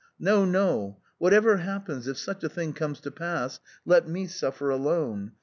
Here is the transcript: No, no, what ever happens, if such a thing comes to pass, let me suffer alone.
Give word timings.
No, 0.17 0.45
no, 0.45 0.99
what 1.19 1.31
ever 1.31 1.57
happens, 1.57 2.07
if 2.07 2.17
such 2.17 2.43
a 2.43 2.49
thing 2.49 2.73
comes 2.73 2.99
to 3.01 3.11
pass, 3.11 3.59
let 3.85 4.07
me 4.07 4.25
suffer 4.25 4.71
alone. 4.71 5.33